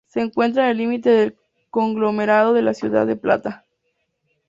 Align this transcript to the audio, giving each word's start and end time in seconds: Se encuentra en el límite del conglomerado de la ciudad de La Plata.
Se 0.07 0.19
encuentra 0.19 0.63
en 0.65 0.71
el 0.71 0.77
límite 0.77 1.09
del 1.11 1.35
conglomerado 1.69 2.53
de 2.53 2.63
la 2.63 2.73
ciudad 2.73 3.05
de 3.05 3.13
La 3.13 3.21
Plata. 3.21 3.65